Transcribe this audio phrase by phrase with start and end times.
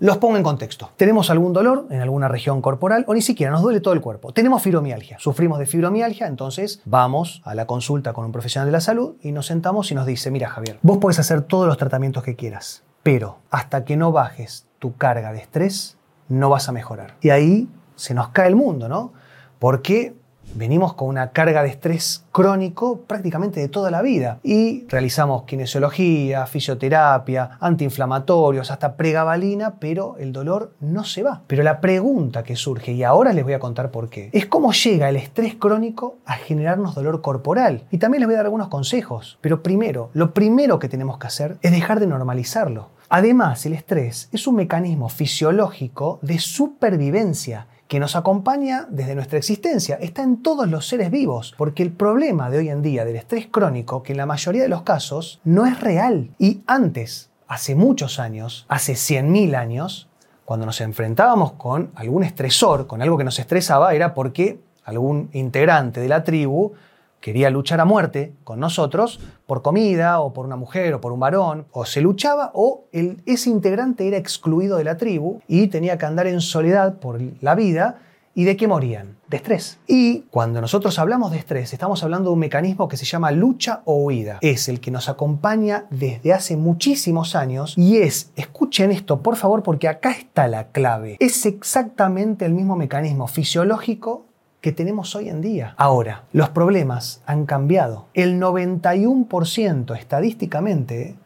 [0.00, 0.92] Los pongo en contexto.
[0.96, 4.32] Tenemos algún dolor en alguna región corporal o ni siquiera nos duele todo el cuerpo.
[4.32, 5.18] Tenemos fibromialgia.
[5.18, 9.32] Sufrimos de fibromialgia, entonces vamos a la consulta con un profesional de la salud y
[9.32, 12.84] nos sentamos y nos dice, mira Javier, vos puedes hacer todos los tratamientos que quieras,
[13.02, 17.16] pero hasta que no bajes tu carga de estrés, no vas a mejorar.
[17.20, 19.12] Y ahí se nos cae el mundo, ¿no?
[19.58, 20.14] Porque
[20.54, 26.46] venimos con una carga de estrés crónico prácticamente de toda la vida y realizamos kinesiología,
[26.46, 31.42] fisioterapia, antiinflamatorios, hasta pregabalina, pero el dolor no se va.
[31.46, 34.72] Pero la pregunta que surge, y ahora les voy a contar por qué, es cómo
[34.72, 37.84] llega el estrés crónico a generarnos dolor corporal.
[37.90, 39.38] Y también les voy a dar algunos consejos.
[39.40, 42.90] Pero primero, lo primero que tenemos que hacer es dejar de normalizarlo.
[43.10, 49.96] Además, el estrés es un mecanismo fisiológico de supervivencia que nos acompaña desde nuestra existencia,
[50.00, 53.46] está en todos los seres vivos, porque el problema de hoy en día del estrés
[53.46, 58.18] crónico, que en la mayoría de los casos no es real, y antes, hace muchos
[58.20, 60.08] años, hace 100.000 años,
[60.44, 66.00] cuando nos enfrentábamos con algún estresor, con algo que nos estresaba, era porque algún integrante
[66.00, 66.72] de la tribu
[67.20, 71.20] quería luchar a muerte con nosotros por comida o por una mujer o por un
[71.20, 76.06] varón, o se luchaba o ese integrante era excluido de la tribu y tenía que
[76.06, 77.98] andar en soledad por la vida.
[78.34, 79.16] ¿Y de qué morían?
[79.26, 79.80] De estrés.
[79.88, 83.82] Y cuando nosotros hablamos de estrés, estamos hablando de un mecanismo que se llama lucha
[83.84, 84.38] o huida.
[84.42, 89.64] Es el que nos acompaña desde hace muchísimos años y es, escuchen esto por favor
[89.64, 94.27] porque acá está la clave, es exactamente el mismo mecanismo fisiológico
[94.60, 95.74] que tenemos hoy en día.
[95.76, 98.06] Ahora, los problemas han cambiado.
[98.14, 101.16] El 91% estadísticamente,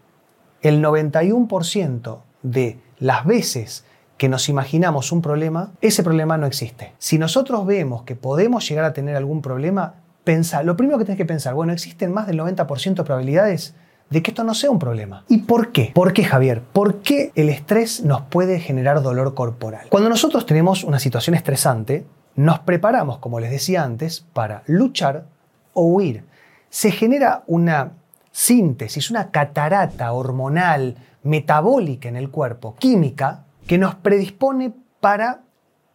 [0.61, 3.85] el 91% de las veces
[4.19, 6.93] que nos imaginamos un problema, ese problema no existe.
[6.99, 11.19] Si nosotros vemos que podemos llegar a tener algún problema, pensa, lo primero que tienes
[11.19, 13.75] que pensar, bueno, existen más del 90% de probabilidades
[14.11, 15.25] de que esto no sea un problema.
[15.29, 15.91] ¿Y por qué?
[15.95, 16.61] ¿Por qué, Javier?
[16.61, 19.87] ¿Por qué el estrés nos puede generar dolor corporal?
[19.89, 25.27] Cuando nosotros tenemos una situación estresante, nos preparamos, como les decía antes, para luchar
[25.73, 26.25] o huir.
[26.71, 27.93] Se genera una
[28.31, 35.43] síntesis, una catarata hormonal, metabólica en el cuerpo, química, que nos predispone para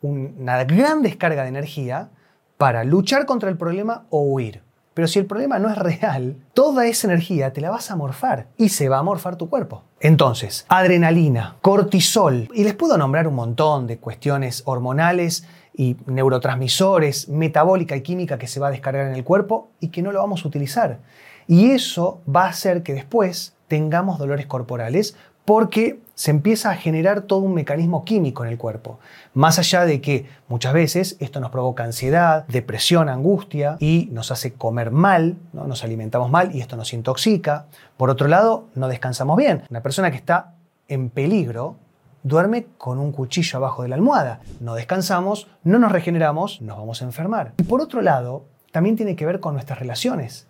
[0.01, 2.09] una gran descarga de energía
[2.57, 4.61] para luchar contra el problema o huir.
[4.97, 8.47] Pero si el problema no es real, toda esa energía te la vas a morfar
[8.57, 9.83] y se va a morfar tu cuerpo.
[9.99, 17.95] Entonces, adrenalina, cortisol, y les puedo nombrar un montón de cuestiones hormonales y neurotransmisores, metabólica
[17.95, 20.43] y química que se va a descargar en el cuerpo y que no lo vamos
[20.43, 20.97] a utilizar.
[21.45, 25.15] Y eso va a hacer que después tengamos dolores corporales
[25.47, 28.99] porque se empieza a generar todo un mecanismo químico en el cuerpo.
[29.33, 34.55] Más allá de que muchas veces esto nos provoca ansiedad, depresión, angustia y nos hace
[34.55, 35.65] comer mal, ¿no?
[35.65, 37.67] nos alimentamos mal y esto nos intoxica.
[37.95, 39.63] Por otro lado, no descansamos bien.
[39.69, 40.55] Una persona que está
[40.89, 41.77] en peligro
[42.23, 44.41] duerme con un cuchillo abajo de la almohada.
[44.59, 47.53] No descansamos, no nos regeneramos, nos vamos a enfermar.
[47.57, 48.43] Y por otro lado,
[48.73, 50.45] también tiene que ver con nuestras relaciones.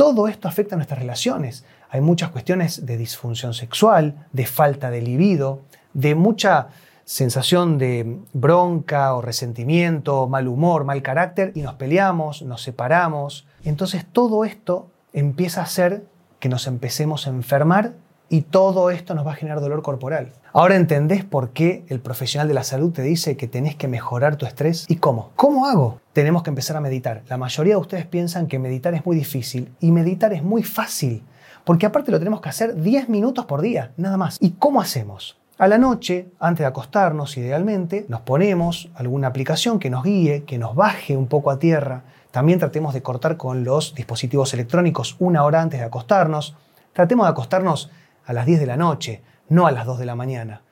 [0.00, 1.62] Todo esto afecta a nuestras relaciones.
[1.90, 5.60] Hay muchas cuestiones de disfunción sexual, de falta de libido,
[5.92, 6.68] de mucha
[7.04, 13.46] sensación de bronca o resentimiento, mal humor, mal carácter, y nos peleamos, nos separamos.
[13.62, 16.06] Entonces todo esto empieza a hacer
[16.38, 17.92] que nos empecemos a enfermar
[18.30, 20.32] y todo esto nos va a generar dolor corporal.
[20.52, 24.36] Ahora entendés por qué el profesional de la salud te dice que tenés que mejorar
[24.36, 25.32] tu estrés y cómo.
[25.34, 26.00] ¿Cómo hago?
[26.12, 27.22] Tenemos que empezar a meditar.
[27.28, 31.24] La mayoría de ustedes piensan que meditar es muy difícil y meditar es muy fácil,
[31.64, 34.38] porque aparte lo tenemos que hacer 10 minutos por día, nada más.
[34.40, 35.36] ¿Y cómo hacemos?
[35.58, 40.56] A la noche, antes de acostarnos, idealmente, nos ponemos alguna aplicación que nos guíe, que
[40.56, 42.04] nos baje un poco a tierra.
[42.30, 46.54] También tratemos de cortar con los dispositivos electrónicos una hora antes de acostarnos.
[46.92, 47.90] Tratemos de acostarnos
[48.24, 50.62] a las 10 de la noche, no a las 2 de la mañana.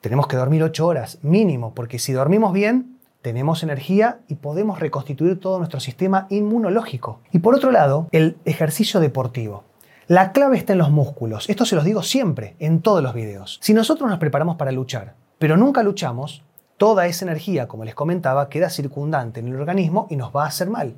[0.00, 5.38] Tenemos que dormir 8 horas mínimo, porque si dormimos bien, tenemos energía y podemos reconstituir
[5.38, 7.20] todo nuestro sistema inmunológico.
[7.30, 9.64] Y por otro lado, el ejercicio deportivo.
[10.08, 11.48] La clave está en los músculos.
[11.48, 13.58] Esto se los digo siempre, en todos los videos.
[13.62, 16.42] Si nosotros nos preparamos para luchar, pero nunca luchamos,
[16.76, 20.48] toda esa energía, como les comentaba, queda circundante en el organismo y nos va a
[20.48, 20.94] hacer mal.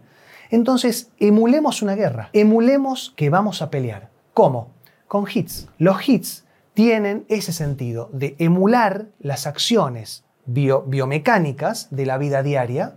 [0.50, 2.30] Entonces, emulemos una guerra.
[2.32, 4.08] Emulemos que vamos a pelear.
[4.32, 4.70] ¿Cómo?
[5.08, 5.68] Con hits.
[5.78, 12.96] Los hits tienen ese sentido de emular las acciones biomecánicas de la vida diaria,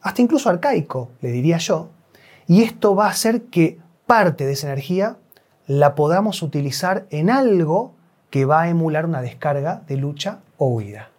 [0.00, 1.90] hasta incluso arcaico, le diría yo,
[2.46, 5.18] y esto va a hacer que parte de esa energía
[5.66, 7.94] la podamos utilizar en algo
[8.30, 11.10] que va a emular una descarga de lucha o huida.